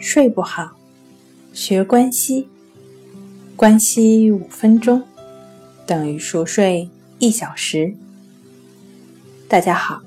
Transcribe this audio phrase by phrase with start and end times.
[0.00, 0.72] 睡不好，
[1.52, 2.48] 学关息，
[3.54, 5.02] 关息五分钟
[5.84, 6.88] 等于熟睡
[7.18, 7.94] 一小时。
[9.46, 10.00] 大家好，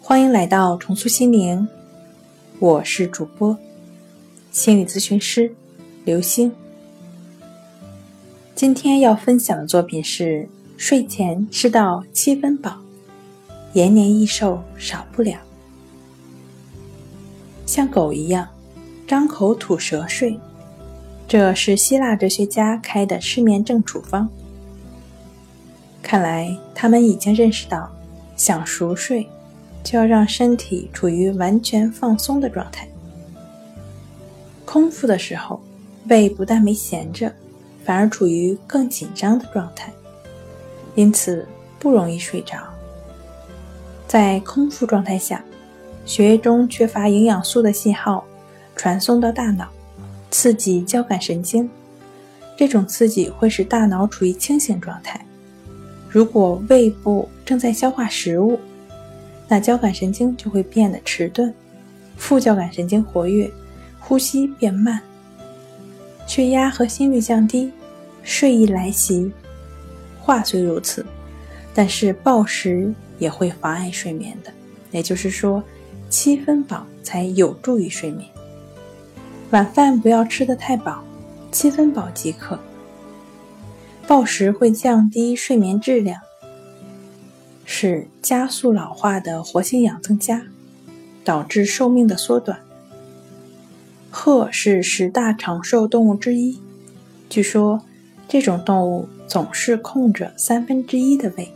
[0.00, 1.66] 欢迎来到重塑心灵，
[2.60, 3.58] 我是主播
[4.52, 5.52] 心理咨询师
[6.04, 6.52] 刘星。
[8.54, 12.80] 今天要分享的作品是：睡前吃到七分饱，
[13.72, 15.40] 延年益寿少不了。
[17.66, 18.48] 像狗一样。
[19.06, 20.36] 张口吐舌睡，
[21.28, 24.28] 这是希腊哲学家开的失眠症处方。
[26.02, 27.88] 看来他们已经认识到，
[28.36, 29.28] 想熟睡，
[29.84, 32.88] 就要让身体处于完全放松的状态。
[34.64, 35.60] 空腹的时候，
[36.08, 37.32] 胃不但没闲着，
[37.84, 39.92] 反而处于更紧张的状态，
[40.96, 41.46] 因此
[41.78, 42.58] 不容易睡着。
[44.08, 45.44] 在空腹状态下，
[46.04, 48.24] 血液中缺乏营养素的信号。
[48.76, 49.68] 传送到大脑，
[50.30, 51.68] 刺激交感神经。
[52.56, 55.20] 这种刺激会使大脑处于清醒状态。
[56.08, 58.58] 如果胃部正在消化食物，
[59.48, 61.52] 那交感神经就会变得迟钝，
[62.16, 63.50] 副交感神经活跃，
[63.98, 65.00] 呼吸变慢，
[66.26, 67.70] 血压和心率降低，
[68.22, 69.30] 睡意来袭。
[70.20, 71.04] 话虽如此，
[71.74, 74.52] 但是暴食也会妨碍睡眠的。
[74.92, 75.62] 也就是说，
[76.08, 78.26] 七分饱才有助于睡眠。
[79.50, 81.04] 晚饭不要吃得太饱，
[81.52, 82.58] 七分饱即可。
[84.06, 86.20] 暴食会降低睡眠质量，
[87.64, 90.42] 使加速老化的活性氧增加，
[91.24, 92.58] 导致寿命的缩短。
[94.10, 96.60] 鹤是十大长寿动物之一，
[97.28, 97.82] 据说
[98.28, 101.48] 这种动物总是空着三分之一的胃。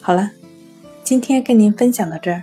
[0.00, 0.30] 好了，
[1.02, 2.42] 今天跟您分享到这儿。